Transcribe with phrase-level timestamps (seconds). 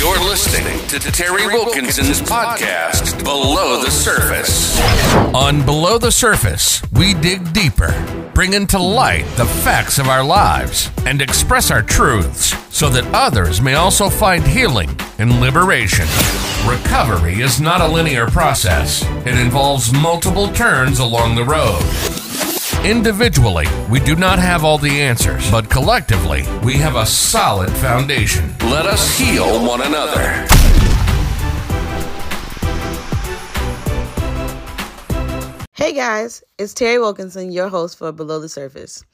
[0.00, 4.80] You're listening to Terry Wilkinson's podcast, Below the Surface.
[5.34, 7.92] On Below the Surface, we dig deeper,
[8.34, 13.60] bringing to light the facts of our lives, and express our truths so that others
[13.60, 16.06] may also find healing and liberation.
[16.66, 22.29] Recovery is not a linear process, it involves multiple turns along the road.
[22.84, 28.54] Individually, we do not have all the answers, but collectively, we have a solid foundation.
[28.60, 30.46] Let us heal one another.
[35.74, 39.04] Hey guys, it's Terry Wilkinson, your host for Below the Surface.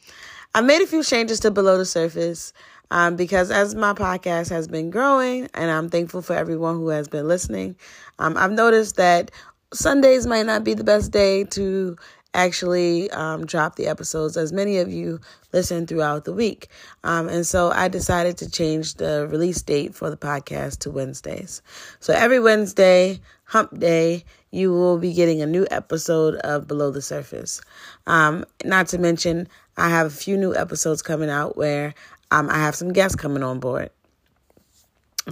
[0.55, 2.52] I made a few changes to Below the Surface
[2.93, 7.09] um, because as my podcast has been growing, and I'm thankful for everyone who has
[7.09, 7.74] been listening,
[8.21, 9.33] um, I've noticed that
[9.73, 11.96] Sundays might not be the best day to
[12.36, 15.20] actually um, drop the episodes as many of you
[15.52, 16.68] listen throughout the week.
[17.02, 21.62] Um, and so I decided to change the release date for the podcast to Wednesdays.
[21.98, 27.02] So every Wednesday, hump day, you will be getting a new episode of Below the
[27.02, 27.62] Surface.
[28.06, 31.95] Um, not to mention, I have a few new episodes coming out where
[32.30, 33.90] um, I have some guests coming on board.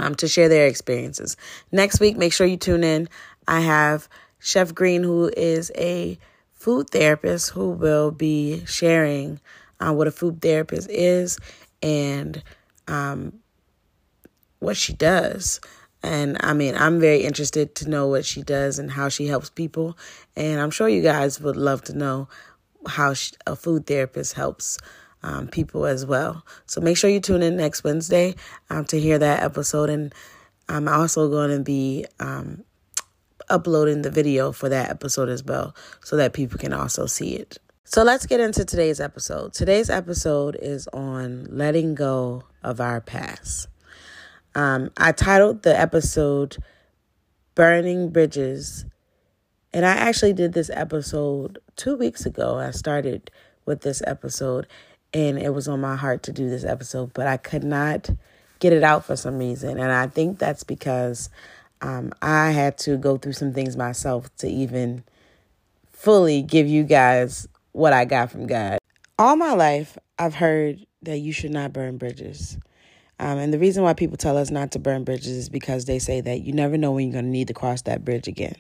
[0.01, 1.37] Um, to share their experiences.
[1.71, 3.09] Next week, make sure you tune in.
[3.47, 4.09] I have
[4.41, 6.19] Chef Green, who is a
[6.65, 9.39] food therapist who will be sharing
[9.81, 11.39] uh, what a food therapist is
[11.83, 12.43] and
[12.89, 13.35] um,
[14.61, 15.61] what she does.
[16.03, 19.51] And I mean, I'm very interested to know what she does and how she helps
[19.51, 19.99] people.
[20.37, 22.29] And I'm sure you guys would love to know
[22.87, 24.79] how she, a food therapist helps
[25.23, 26.47] um, people as well.
[26.65, 28.37] So make sure you tune in next Wednesday
[28.71, 29.91] um, to hear that episode.
[29.91, 30.15] And
[30.71, 32.65] I'm also going to be um,
[33.49, 37.59] uploading the video for that episode as well so that people can also see it.
[37.85, 39.53] So let's get into today's episode.
[39.53, 43.69] Today's episode is on letting go of our past.
[44.55, 46.57] Um, I titled the episode
[47.55, 48.87] Burning Bridges.
[49.73, 52.59] And I actually did this episode two weeks ago.
[52.59, 53.31] I started
[53.67, 54.67] with this episode,
[55.13, 58.09] and it was on my heart to do this episode, but I could not
[58.61, 59.79] get it out for some reason.
[59.79, 61.29] And I think that's because
[61.85, 65.05] um, I had to go through some things myself to even
[65.93, 68.79] fully give you guys what I got from God.
[69.19, 72.57] All my life, I've heard that you should not burn bridges.
[73.21, 75.99] Um, and the reason why people tell us not to burn bridges is because they
[75.99, 78.57] say that you never know when you're going to need to cross that bridge again.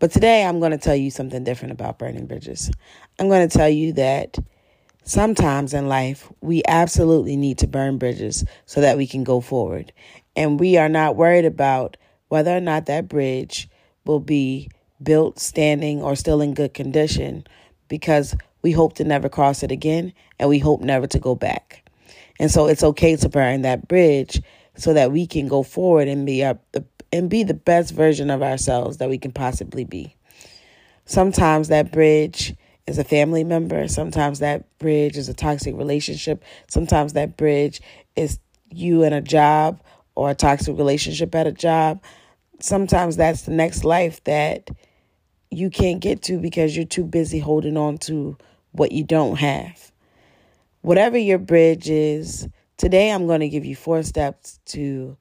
[0.00, 2.72] But today, I'm going to tell you something different about burning bridges.
[3.20, 4.36] I'm going to tell you that
[5.04, 9.92] sometimes in life, we absolutely need to burn bridges so that we can go forward
[10.40, 13.68] and we are not worried about whether or not that bridge
[14.06, 14.70] will be
[15.02, 17.46] built, standing, or still in good condition
[17.88, 21.86] because we hope to never cross it again and we hope never to go back.
[22.38, 24.40] And so it's okay to burn that bridge
[24.76, 26.64] so that we can go forward and be up
[27.12, 30.16] and be the best version of ourselves that we can possibly be.
[31.04, 32.54] Sometimes that bridge
[32.86, 37.82] is a family member, sometimes that bridge is a toxic relationship, sometimes that bridge
[38.16, 38.38] is
[38.70, 39.82] you and a job
[40.20, 42.04] or a toxic relationship at a job,
[42.60, 44.68] sometimes that's the next life that
[45.50, 48.36] you can't get to because you're too busy holding on to
[48.72, 49.90] what you don't have.
[50.82, 55.16] Whatever your bridge is, today I'm going to give you four steps to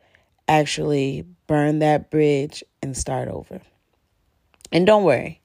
[0.50, 3.62] actually burn that bridge and start over.
[4.70, 5.40] And don't worry,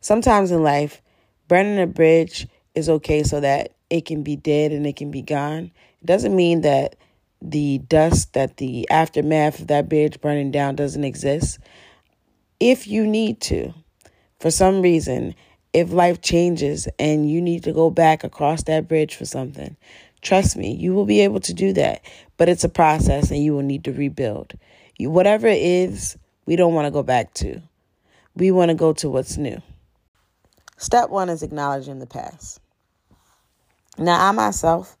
[0.00, 1.02] sometimes in life,
[1.48, 5.20] burning a bridge is okay so that it can be dead and it can be
[5.20, 5.70] gone.
[6.00, 6.96] It doesn't mean that
[7.42, 11.58] the dust that the aftermath of that bridge burning down doesn't exist.
[12.58, 13.74] If you need to,
[14.40, 15.34] for some reason,
[15.72, 19.76] if life changes and you need to go back across that bridge for something,
[20.22, 22.02] trust me, you will be able to do that.
[22.38, 24.54] But it's a process and you will need to rebuild.
[24.96, 27.60] You, whatever it is, we don't want to go back to.
[28.34, 29.60] We want to go to what's new.
[30.78, 32.60] Step one is acknowledging the past.
[33.98, 34.95] Now, I myself,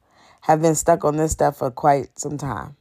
[0.46, 2.76] have been stuck on this stuff for quite some time.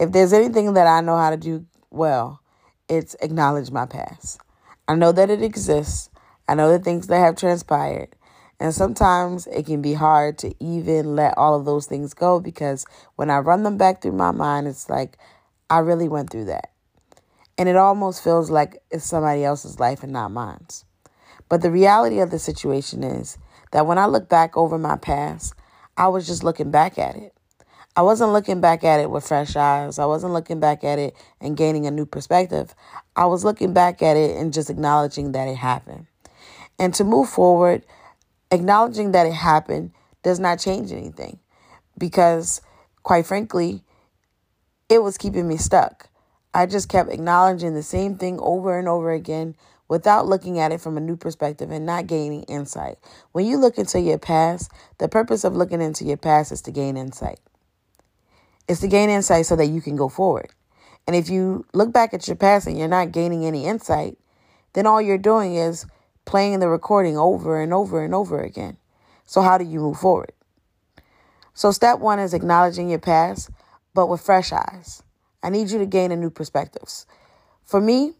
[0.00, 2.40] If there's anything that I know how to do well,
[2.88, 4.40] it's acknowledge my past.
[4.88, 6.10] I know that it exists.
[6.48, 8.16] I know the things that have transpired.
[8.58, 12.84] And sometimes it can be hard to even let all of those things go because
[13.14, 15.18] when I run them back through my mind, it's like,
[15.70, 16.72] I really went through that.
[17.56, 20.66] And it almost feels like it's somebody else's life and not mine.
[21.48, 23.38] But the reality of the situation is
[23.70, 25.54] that when I look back over my past,
[25.98, 27.34] I was just looking back at it.
[27.96, 29.98] I wasn't looking back at it with fresh eyes.
[29.98, 32.72] I wasn't looking back at it and gaining a new perspective.
[33.16, 36.06] I was looking back at it and just acknowledging that it happened.
[36.78, 37.84] And to move forward,
[38.52, 39.90] acknowledging that it happened
[40.22, 41.40] does not change anything
[41.98, 42.60] because,
[43.02, 43.82] quite frankly,
[44.88, 46.08] it was keeping me stuck.
[46.54, 49.56] I just kept acknowledging the same thing over and over again
[49.88, 52.98] without looking at it from a new perspective and not gaining insight.
[53.32, 56.70] When you look into your past, the purpose of looking into your past is to
[56.70, 57.40] gain insight.
[58.68, 60.50] It's to gain insight so that you can go forward.
[61.06, 64.18] And if you look back at your past and you're not gaining any insight,
[64.74, 65.86] then all you're doing is
[66.26, 68.76] playing the recording over and over and over again.
[69.24, 70.32] So, how do you move forward?
[71.54, 73.48] So, step one is acknowledging your past,
[73.94, 75.02] but with fresh eyes.
[75.42, 76.88] I need you to gain a new perspective.
[77.64, 78.12] For me,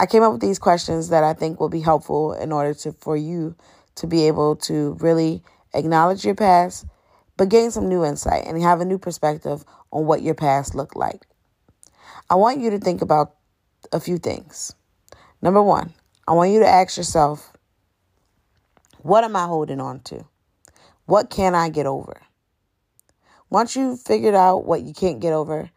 [0.00, 2.92] I came up with these questions that I think will be helpful in order to
[2.92, 3.54] for you
[3.96, 5.42] to be able to really
[5.74, 6.86] acknowledge your past,
[7.36, 9.62] but gain some new insight and have a new perspective
[9.92, 11.26] on what your past looked like.
[12.30, 13.34] I want you to think about
[13.92, 14.74] a few things.
[15.42, 15.92] Number one,
[16.26, 17.52] I want you to ask yourself,
[19.02, 20.24] what am I holding on to?
[21.04, 22.22] What can I get over?
[23.50, 25.70] Once you've figured out what you can't get over,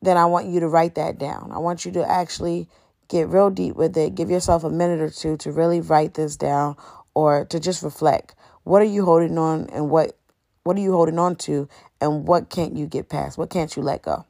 [0.00, 1.50] then I want you to write that down.
[1.52, 2.68] I want you to actually
[3.08, 4.14] get real deep with it.
[4.14, 6.76] Give yourself a minute or two to really write this down
[7.14, 8.34] or to just reflect.
[8.64, 10.16] What are you holding on and what
[10.64, 11.68] what are you holding on to
[12.00, 13.36] and what can't you get past?
[13.36, 14.26] What can't you let go?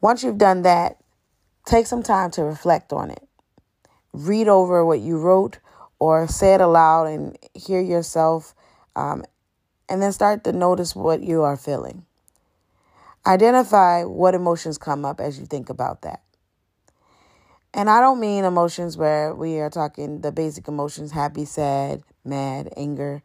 [0.00, 0.96] Once you've done that,
[1.66, 3.22] take some time to reflect on it.
[4.12, 5.58] Read over what you wrote
[5.98, 8.54] or say it aloud and hear yourself
[8.96, 9.22] um,
[9.88, 12.06] and then start to notice what you are feeling.
[13.26, 16.22] Identify what emotions come up as you think about that.
[17.74, 22.72] And I don't mean emotions where we are talking the basic emotions happy, sad, mad,
[22.76, 23.22] anger.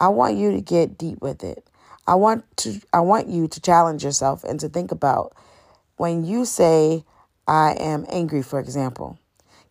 [0.00, 1.66] I want you to get deep with it.
[2.06, 5.34] I want to I want you to challenge yourself and to think about
[5.96, 7.04] when you say
[7.46, 9.18] I am angry for example.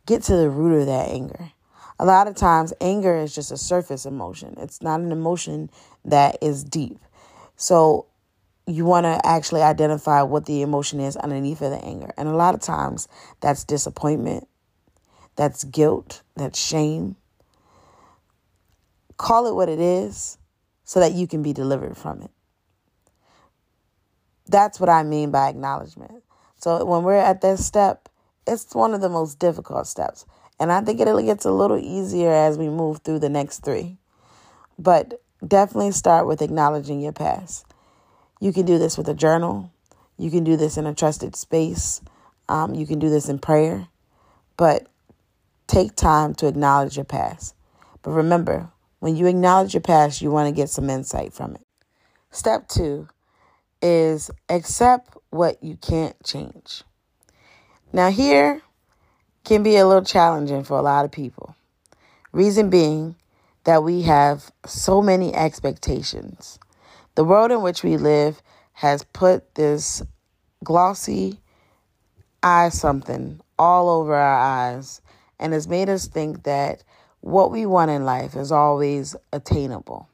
[0.05, 1.51] Get to the root of that anger.
[1.99, 4.55] A lot of times anger is just a surface emotion.
[4.57, 5.69] It's not an emotion
[6.05, 6.99] that is deep.
[7.55, 8.07] So
[8.65, 12.11] you want to actually identify what the emotion is underneath of the anger.
[12.17, 13.07] And a lot of times
[13.41, 14.47] that's disappointment,
[15.35, 17.15] that's guilt, that's shame.
[19.17, 20.37] Call it what it is
[20.83, 22.31] so that you can be delivered from it.
[24.47, 26.23] That's what I mean by acknowledgement.
[26.57, 28.09] So when we're at this step,
[28.47, 30.25] it's one of the most difficult steps.
[30.59, 33.97] And I think it gets a little easier as we move through the next three.
[34.77, 37.65] But definitely start with acknowledging your past.
[38.43, 39.71] You can do this with a journal.
[40.17, 42.01] You can do this in a trusted space.
[42.49, 43.87] Um, you can do this in prayer.
[44.57, 44.87] But
[45.65, 47.55] take time to acknowledge your past.
[48.01, 48.69] But remember,
[48.99, 51.65] when you acknowledge your past, you want to get some insight from it.
[52.31, 53.07] Step two
[53.81, 56.83] is accept what you can't change.
[57.93, 58.61] Now, here
[59.45, 61.55] can be a little challenging for a lot of people.
[62.33, 63.15] Reason being
[63.63, 66.59] that we have so many expectations.
[67.15, 68.41] The world in which we live
[68.73, 70.01] has put this
[70.63, 71.39] glossy
[72.41, 75.01] eye something all over our eyes
[75.39, 76.83] and has made us think that
[77.21, 80.09] what we want in life is always attainable.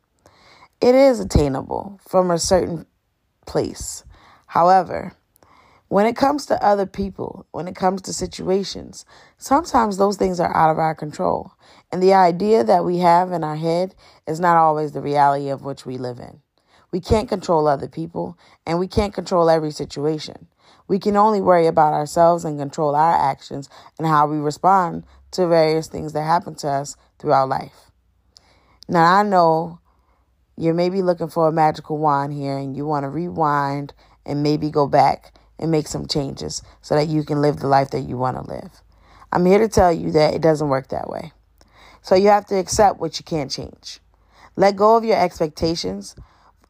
[0.82, 2.86] It is attainable from a certain
[3.46, 4.04] place.
[4.46, 5.14] However,
[5.88, 9.06] when it comes to other people, when it comes to situations,
[9.38, 11.54] sometimes those things are out of our control.
[11.92, 13.96] And the idea that we have in our head
[14.28, 16.42] is not always the reality of which we live in.
[16.92, 20.48] We can't control other people, and we can't control every situation.
[20.88, 25.48] We can only worry about ourselves and control our actions and how we respond to
[25.48, 27.92] various things that happen to us throughout life.
[28.88, 29.80] Now, I know
[30.58, 33.94] you're maybe looking for a magical wand here and you want to rewind
[34.26, 37.92] and maybe go back and make some changes so that you can live the life
[37.92, 38.82] that you want to live.
[39.32, 41.34] I'm here to tell you that it doesn't work that way.
[42.02, 44.00] So you have to accept what you can't change.
[44.56, 46.16] Let go of your expectations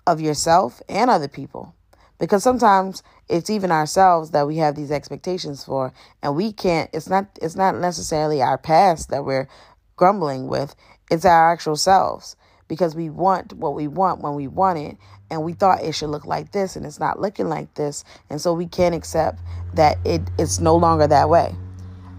[0.10, 1.76] of yourself and other people.
[2.18, 7.08] Because sometimes it's even ourselves that we have these expectations for and we can't it's
[7.08, 9.48] not it's not necessarily our past that we're
[9.96, 10.76] grumbling with,
[11.12, 12.36] it's our actual selves
[12.68, 14.98] because we want what we want when we want it
[15.30, 18.42] and we thought it should look like this and it's not looking like this and
[18.42, 19.40] so we can't accept
[19.76, 21.56] that it it's no longer that way.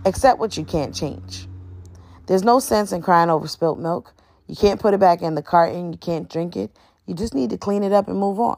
[0.06, 1.46] Accept what you can't change.
[2.26, 4.14] There's no sense in crying over spilt milk.
[4.46, 6.70] You can't put it back in the carton, you can't drink it.
[7.10, 8.56] You just need to clean it up and move on.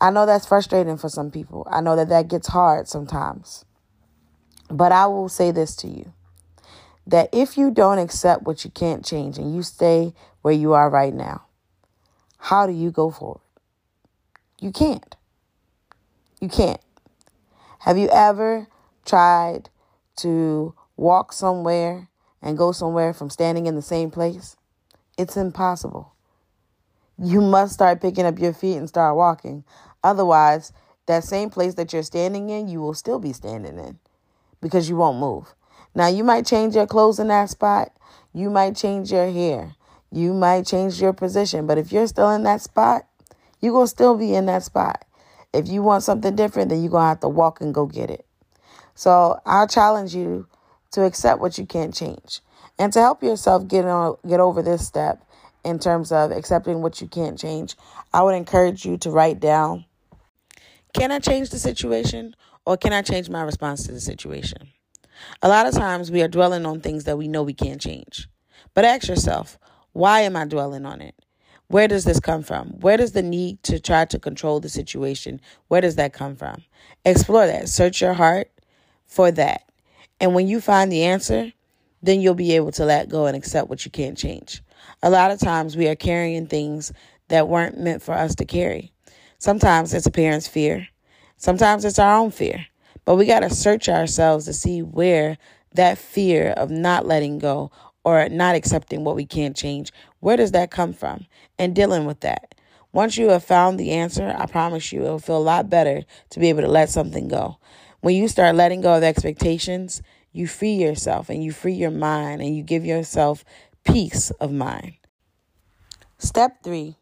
[0.00, 1.64] I know that's frustrating for some people.
[1.70, 3.64] I know that that gets hard sometimes.
[4.68, 6.12] But I will say this to you
[7.06, 10.12] that if you don't accept what you can't change and you stay
[10.42, 11.44] where you are right now,
[12.38, 13.42] how do you go forward?
[14.58, 15.14] You can't.
[16.40, 16.80] You can't.
[17.78, 18.66] Have you ever
[19.04, 19.70] tried
[20.16, 22.08] to walk somewhere
[22.42, 24.56] and go somewhere from standing in the same place?
[25.16, 26.16] It's impossible.
[27.22, 29.64] You must start picking up your feet and start walking.
[30.04, 30.72] Otherwise,
[31.06, 33.98] that same place that you're standing in, you will still be standing in
[34.60, 35.54] because you won't move.
[35.94, 37.90] Now, you might change your clothes in that spot.
[38.32, 39.74] You might change your hair.
[40.12, 41.66] You might change your position.
[41.66, 43.06] But if you're still in that spot,
[43.60, 45.04] you're going to still be in that spot.
[45.52, 48.10] If you want something different, then you're going to have to walk and go get
[48.10, 48.24] it.
[48.94, 50.46] So I'll challenge you
[50.92, 52.40] to accept what you can't change.
[52.78, 55.24] And to help yourself get on get over this step
[55.68, 57.76] in terms of accepting what you can't change,
[58.12, 59.84] I would encourage you to write down
[60.94, 62.34] can I change the situation
[62.64, 64.68] or can I change my response to the situation?
[65.42, 68.28] A lot of times we are dwelling on things that we know we can't change.
[68.72, 69.58] But ask yourself,
[69.92, 71.14] why am I dwelling on it?
[71.68, 72.68] Where does this come from?
[72.80, 75.40] Where does the need to try to control the situation?
[75.68, 76.62] Where does that come from?
[77.04, 77.68] Explore that.
[77.68, 78.50] Search your heart
[79.06, 79.68] for that.
[80.20, 81.52] And when you find the answer,
[82.02, 84.62] then you'll be able to let go and accept what you can't change.
[85.02, 86.92] A lot of times we are carrying things
[87.28, 88.92] that weren't meant for us to carry.
[89.38, 90.88] Sometimes it's a parent's fear.
[91.36, 92.66] Sometimes it's our own fear.
[93.04, 95.38] But we got to search ourselves to see where
[95.74, 97.70] that fear of not letting go
[98.04, 101.26] or not accepting what we can't change, where does that come from?
[101.58, 102.54] And dealing with that.
[102.92, 106.40] Once you have found the answer, I promise you it'll feel a lot better to
[106.40, 107.58] be able to let something go.
[108.00, 110.02] When you start letting go of expectations,
[110.32, 113.44] you free yourself and you free your mind and you give yourself
[113.92, 114.94] peace of mind.
[116.18, 116.96] Step three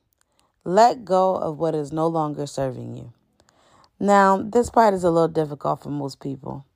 [0.64, 3.12] let go of what is no longer serving you.
[4.00, 6.66] Now, this part is a little difficult for most people.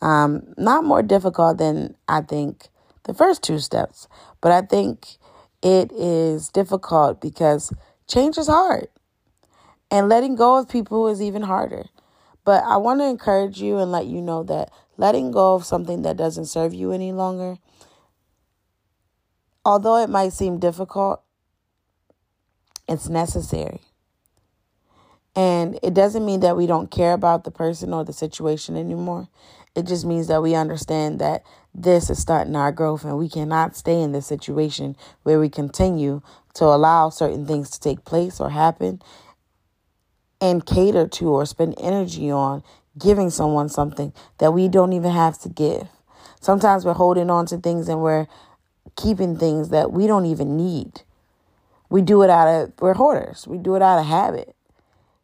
[0.00, 2.68] Um, not more difficult than I think
[3.02, 4.06] the first two steps,
[4.40, 5.16] but I think
[5.62, 7.72] it is difficult because
[8.06, 8.86] change is hard.
[9.90, 11.86] And letting go of people is even harder.
[12.44, 16.02] But I want to encourage you and let you know that letting go of something
[16.02, 17.56] that doesn't serve you any longer,
[19.66, 21.20] although it might seem difficult,
[22.88, 23.80] it's necessary.
[25.34, 29.28] And it doesn't mean that we don't care about the person or the situation anymore.
[29.74, 31.42] It just means that we understand that
[31.74, 36.22] this is starting our growth and we cannot stay in this situation where we continue
[36.54, 39.02] to allow certain things to take place or happen
[40.40, 42.62] and cater to or spend energy on
[42.96, 45.88] giving someone something that we don't even have to give.
[46.40, 48.28] Sometimes we're holding on to things and we're
[48.96, 51.02] keeping things that we don't even need.
[51.88, 53.46] We do it out of, we're hoarders.
[53.46, 54.56] We do it out of habit.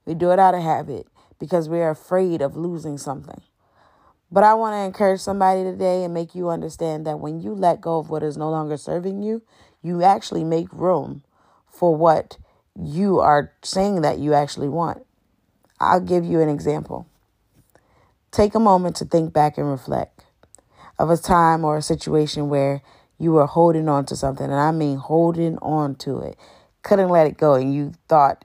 [0.04, 1.06] We do it out of habit
[1.38, 3.40] because we're afraid of losing something.
[4.30, 7.80] But I want to encourage somebody today and make you understand that when you let
[7.80, 9.42] go of what is no longer serving you,
[9.82, 11.22] you actually make room
[11.66, 12.38] for what
[12.74, 15.04] you are saying that you actually want.
[15.80, 17.06] I'll give you an example.
[18.30, 20.24] Take a moment to think back and reflect
[20.98, 22.80] of a time or a situation where
[23.22, 26.36] you were holding on to something, and I mean holding on to it,
[26.82, 28.44] couldn't let it go, and you thought,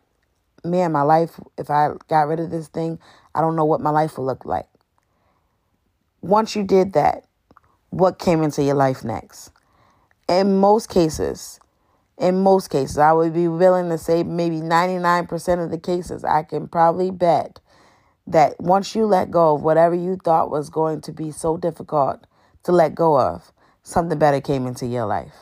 [0.64, 3.00] man, my life, if I got rid of this thing,
[3.34, 4.68] I don't know what my life will look like.
[6.22, 7.26] Once you did that,
[7.90, 9.52] what came into your life next?
[10.30, 11.60] In most cases,
[12.20, 16.44] in most cases, I would be willing to say maybe 99% of the cases, I
[16.44, 17.60] can probably bet
[18.28, 22.28] that once you let go of whatever you thought was going to be so difficult
[22.64, 23.52] to let go of,
[23.88, 25.34] something better came into your life.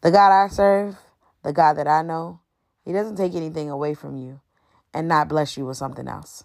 [0.00, 0.96] The God I serve,
[1.42, 2.40] the God that I know,
[2.84, 4.40] He doesn't take anything away from you
[4.94, 6.44] and not bless you with something else.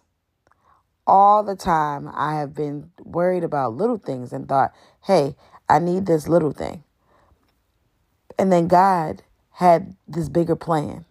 [1.07, 4.73] All the time, I have been worried about little things and thought,
[5.05, 5.35] hey,
[5.69, 6.83] I need this little thing.
[8.37, 11.05] And then God had this bigger plan,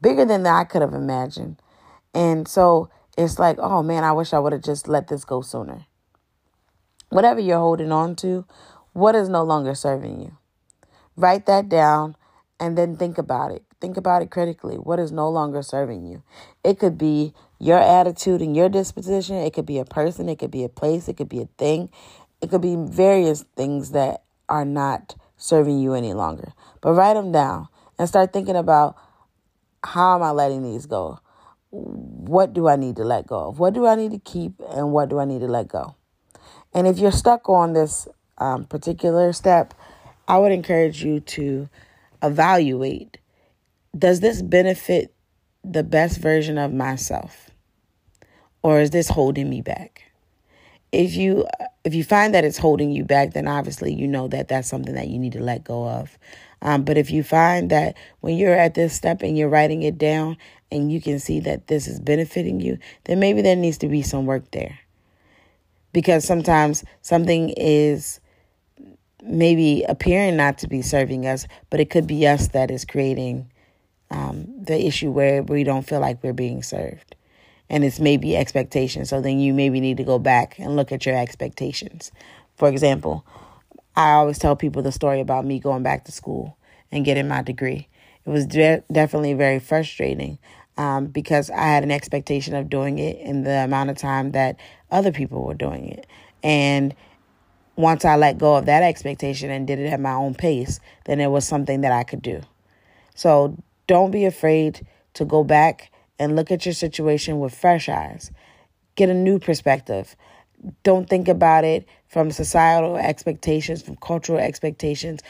[0.00, 1.60] bigger than I could have imagined.
[2.14, 5.40] And so it's like, oh man, I wish I would have just let this go
[5.40, 5.86] sooner
[7.08, 8.44] whatever you're holding on to,
[8.92, 10.36] what is no longer serving you?
[11.16, 12.16] Write that down
[12.58, 13.62] and then think about it.
[13.80, 14.76] Think about it critically.
[14.76, 16.22] What is no longer serving you?
[16.64, 19.36] It could be your attitude and your disposition.
[19.36, 20.28] It could be a person.
[20.28, 21.08] It could be a place.
[21.08, 21.90] It could be a thing.
[22.40, 26.52] It could be various things that are not serving you any longer.
[26.80, 28.96] But write them down and start thinking about
[29.84, 31.20] how am I letting these go?
[31.70, 33.58] What do I need to let go of?
[33.58, 35.94] What do I need to keep and what do I need to let go?
[36.76, 38.06] And if you're stuck on this
[38.36, 39.72] um, particular step,
[40.28, 41.70] I would encourage you to
[42.22, 43.16] evaluate
[43.96, 45.14] does this benefit
[45.64, 47.48] the best version of myself?
[48.62, 50.02] Or is this holding me back?
[50.92, 51.46] If you
[51.82, 54.94] if you find that it's holding you back, then obviously you know that that's something
[54.96, 56.18] that you need to let go of.
[56.60, 59.96] Um, but if you find that when you're at this step and you're writing it
[59.96, 60.36] down
[60.70, 64.02] and you can see that this is benefiting you, then maybe there needs to be
[64.02, 64.78] some work there
[65.92, 68.20] because sometimes something is
[69.22, 73.50] maybe appearing not to be serving us, but it could be us that is creating
[74.10, 77.16] um, the issue where we don't feel like we're being served.
[77.68, 79.08] And it's maybe expectations.
[79.08, 82.12] So then you maybe need to go back and look at your expectations.
[82.56, 83.26] For example,
[83.96, 86.56] I always tell people the story about me going back to school
[86.92, 87.88] and getting my degree.
[88.24, 90.38] It was de- definitely very frustrating
[90.76, 94.58] um, because I had an expectation of doing it in the amount of time that
[94.90, 96.06] other people were doing it.
[96.42, 96.94] And
[97.76, 101.20] once I let go of that expectation and did it at my own pace, then
[101.20, 102.40] it was something that I could do.
[103.14, 108.30] So don't be afraid to go back and look at your situation with fresh eyes.
[108.94, 110.16] Get a new perspective.
[110.82, 115.20] Don't think about it from societal expectations, from cultural expectations,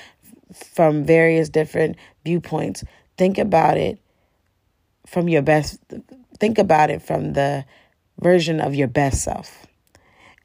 [0.53, 2.85] from various different viewpoints.
[3.19, 3.99] Think about it
[5.07, 5.81] from your best,
[6.39, 7.65] think about it from the
[8.19, 9.67] version of your best self.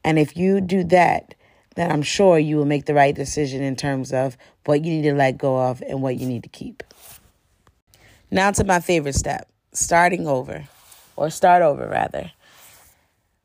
[0.04, 1.34] And if you do that,
[1.74, 4.36] then I'm sure you will make the right decision in terms of
[4.66, 6.82] what you need to let go of and what you need to keep.
[8.30, 10.68] Now to my favorite step starting over,
[11.16, 12.32] or start over rather.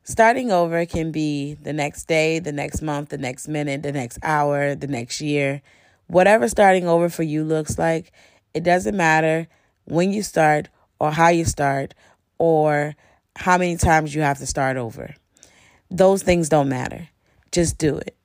[0.04, 4.18] Starting over can be the next day, the next month, the next minute, the next
[4.22, 5.60] hour, the next year.
[6.06, 8.12] Whatever starting over for you looks like,
[8.54, 9.48] it doesn't matter
[9.84, 10.68] when you start
[10.98, 11.94] or how you start
[12.38, 12.94] or
[13.38, 15.14] how many times you have to start over.
[15.92, 17.08] Those things don't matter.
[17.52, 18.16] Just do it.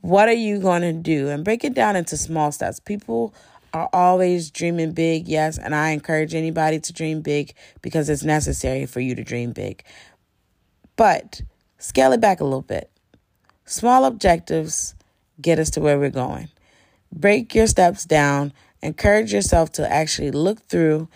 [0.00, 1.28] What are you going to do?
[1.28, 2.78] And break it down into small steps.
[2.78, 3.34] People
[3.72, 8.86] are always dreaming big, yes, and I encourage anybody to dream big because it's necessary
[8.86, 9.82] for you to dream big.
[10.94, 11.42] But
[11.78, 12.92] scale it back a little bit.
[13.64, 14.94] Small objectives
[15.40, 16.48] get us to where we're going.
[17.12, 18.52] Break your steps down.
[18.82, 21.08] Encourage yourself to actually look through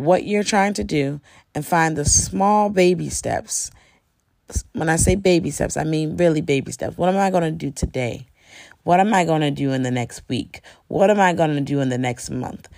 [0.00, 1.20] what you're trying to do
[1.54, 3.70] and find the small baby steps.
[4.72, 6.96] When I say baby steps, I mean really baby steps.
[6.96, 8.26] What am I going to do today?
[8.82, 10.62] What am I going to do in the next week?
[10.88, 12.68] What am I going to do in the next month?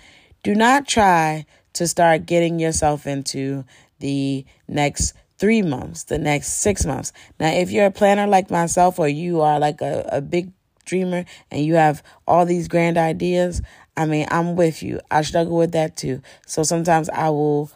[0.43, 3.63] Do not try to start getting yourself into
[3.99, 7.13] the next three months, the next six months.
[7.39, 10.51] Now, if you're a planner like myself, or you are like a, a big
[10.85, 13.61] dreamer and you have all these grand ideas,
[13.95, 14.99] I mean, I'm with you.
[15.11, 16.21] I struggle with that too.
[16.47, 17.71] So sometimes I will,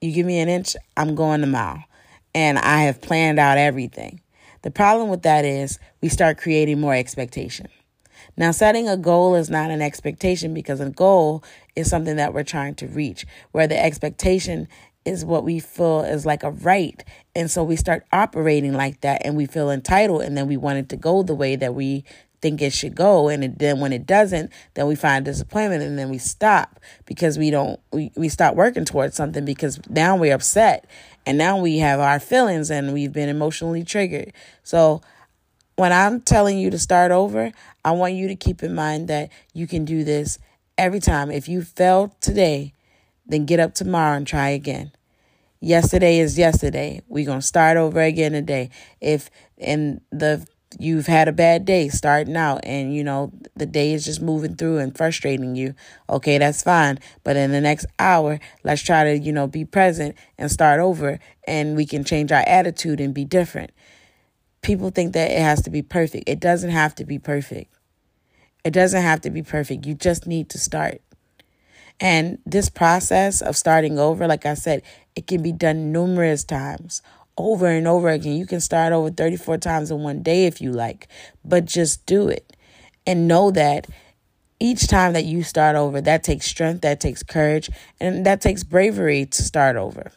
[0.00, 1.84] you give me an inch, I'm going a mile.
[2.34, 4.20] And I have planned out everything.
[4.62, 7.68] The problem with that is we start creating more expectation.
[8.36, 11.44] Now, setting a goal is not an expectation because a goal
[11.76, 14.66] is something that we're trying to reach, where the expectation
[15.04, 17.04] is what we feel is like a right.
[17.36, 20.78] And so we start operating like that and we feel entitled and then we want
[20.78, 22.04] it to go the way that we
[22.44, 23.28] think it should go.
[23.28, 27.38] And it, then when it doesn't then we find disappointment and then we stop because
[27.38, 30.86] we don't we, we stop working towards something because now we're upset
[31.24, 34.34] and now we have our feelings and we've been emotionally triggered.
[34.62, 35.00] So
[35.76, 37.50] when i'm telling you to start over
[37.84, 40.38] i want you to keep in mind that you can do this
[40.76, 41.30] every time.
[41.30, 42.74] If you fail today
[43.26, 44.92] then get up tomorrow and try again.
[45.60, 47.00] Yesterday is yesterday.
[47.08, 48.68] We're going to start over again today.
[49.00, 50.46] If in the
[50.78, 54.56] you've had a bad day starting out and you know the day is just moving
[54.56, 55.74] through and frustrating you
[56.08, 56.98] okay that's fine.
[57.22, 61.18] But in the next hour let's try to you know be present and start over
[61.46, 63.70] and we can change our attitude and be different.
[64.62, 66.28] People think that it has to be perfect.
[66.28, 67.72] It doesn't have to be perfect.
[68.64, 69.84] It doesn't have to be perfect.
[69.84, 71.02] You just need to start.
[72.00, 74.82] And this process of starting over like i said
[75.14, 77.02] it can be done numerous times
[77.36, 78.36] over and over again.
[78.36, 81.08] You can start over 34 times in one day if you like,
[81.44, 82.56] but just do it.
[83.06, 83.86] And know that
[84.60, 87.70] each time that you start over, that takes strength, that takes courage,
[88.00, 90.10] and that takes bravery to start over.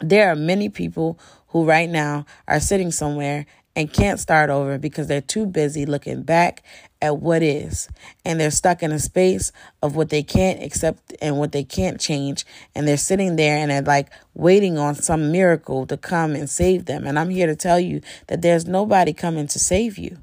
[0.00, 1.18] There are many people
[1.48, 6.22] who right now are sitting somewhere and can't start over because they're too busy looking
[6.22, 6.62] back
[7.00, 7.88] at what is.
[8.24, 9.50] And they're stuck in a space
[9.82, 12.44] of what they can't accept and what they can't change.
[12.74, 16.84] And they're sitting there and they're like waiting on some miracle to come and save
[16.84, 17.06] them.
[17.06, 20.18] And I'm here to tell you that there's nobody coming to save you.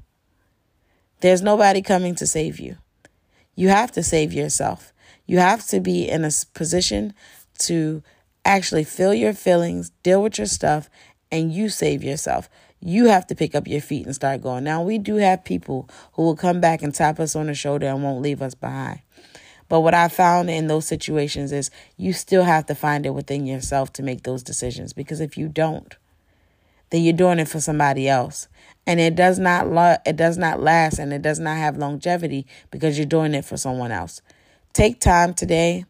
[1.20, 2.76] There's nobody coming to save you.
[3.56, 4.92] You have to save yourself.
[5.26, 7.14] You have to be in a position
[7.58, 8.02] to
[8.44, 10.88] actually feel your feelings deal with your stuff
[11.30, 12.48] and you save yourself
[12.80, 14.64] you have to pick up your feet and start going.
[14.64, 17.86] Now, we do have people who will come back and tap us on the shoulder
[17.86, 19.00] and won't leave us behind.
[19.68, 23.46] But what I found in those situations is you still have to find it within
[23.46, 25.96] yourself to make those decisions because if you don't,
[26.90, 28.48] then you're doing it for somebody else.
[28.84, 32.46] And it does not lo- it does not last and it does not have longevity
[32.72, 34.22] because you're doing it for someone else.
[34.72, 35.84] Take time today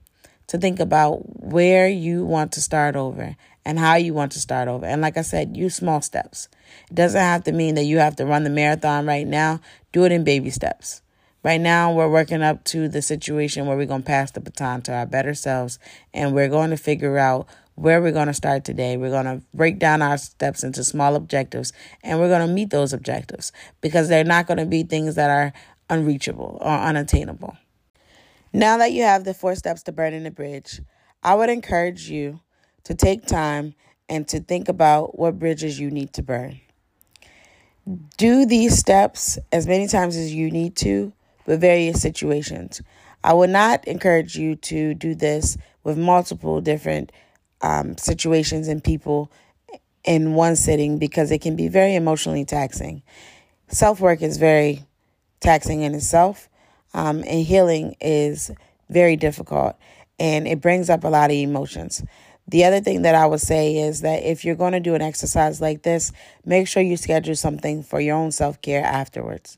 [0.48, 4.68] to think about where you want to start over and how you want to start
[4.68, 4.84] over.
[4.84, 6.48] And like I said, use small steps.
[6.90, 9.60] It doesn't have to mean that you have to run the marathon right now.
[9.92, 11.02] Do it in baby steps.
[11.42, 14.82] Right now, we're working up to the situation where we're going to pass the baton
[14.82, 15.78] to our better selves
[16.12, 18.98] and we're going to figure out where we're going to start today.
[18.98, 22.68] We're going to break down our steps into small objectives and we're going to meet
[22.68, 25.54] those objectives because they're not going to be things that are
[25.88, 27.56] unreachable or unattainable.
[28.52, 30.82] Now that you have the four steps to burning the bridge,
[31.22, 32.40] I would encourage you
[32.84, 33.74] to take time
[34.10, 36.60] and to think about what bridges you need to burn.
[38.18, 41.12] Do these steps as many times as you need to
[41.46, 42.82] with various situations.
[43.24, 47.12] I would not encourage you to do this with multiple different
[47.62, 49.30] um, situations and people
[50.04, 53.02] in one sitting because it can be very emotionally taxing.
[53.68, 54.84] Self work is very
[55.40, 56.48] taxing in itself,
[56.92, 58.50] um, and healing is
[58.88, 59.76] very difficult
[60.20, 62.04] and it brings up a lot of emotions.
[62.50, 65.02] The other thing that I would say is that if you're going to do an
[65.02, 66.12] exercise like this,
[66.44, 69.56] make sure you schedule something for your own self care afterwards.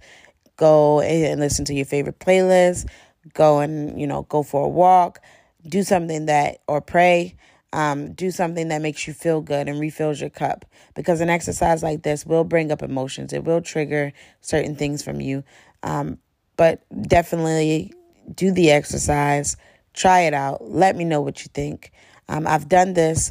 [0.56, 2.86] Go and listen to your favorite playlist,
[3.32, 5.20] go and, you know, go for a walk,
[5.66, 7.34] do something that, or pray
[7.72, 10.64] um, do something that makes you feel good and refills your cup.
[10.94, 15.20] Because an exercise like this will bring up emotions, it will trigger certain things from
[15.20, 15.42] you.
[15.82, 16.18] Um,
[16.56, 17.92] but definitely
[18.34, 19.56] do the exercise,
[19.94, 21.92] try it out, let me know what you think.
[22.32, 23.30] Um, I've done this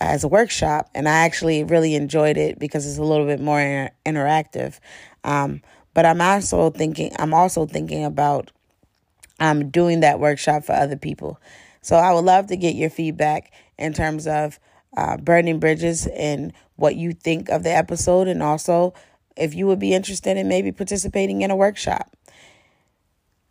[0.00, 3.60] as a workshop and I actually really enjoyed it because it's a little bit more
[3.60, 4.78] inter- interactive.
[5.24, 5.62] Um,
[5.94, 8.52] but I'm also thinking I'm also thinking about
[9.40, 11.40] um, doing that workshop for other people.
[11.82, 14.60] So I would love to get your feedback in terms of
[14.96, 18.94] uh, burning bridges and what you think of the episode, and also
[19.36, 22.14] if you would be interested in maybe participating in a workshop.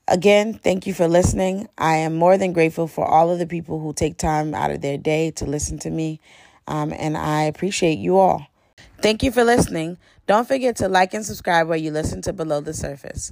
[0.10, 1.69] Again, thank you for listening.
[1.78, 4.82] I am more than grateful for all of the people who take time out of
[4.82, 6.19] their day to listen to me,
[6.67, 8.48] um, and I appreciate you all.
[9.04, 10.00] Thank you for listening.
[10.26, 13.32] Don't forget to like and subscribe where you listen to Below the Surface.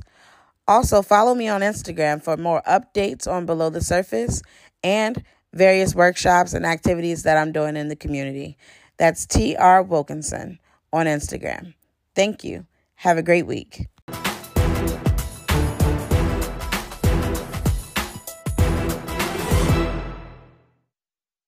[0.67, 4.43] Also, follow me on Instagram for more updates on Below the Surface
[4.83, 8.55] and various workshops and activities that I'm doing in the community.
[8.97, 10.59] That's TR Wilkinson
[10.93, 11.73] on Instagram.
[12.13, 12.67] Thank you.
[12.97, 13.87] Have a great week.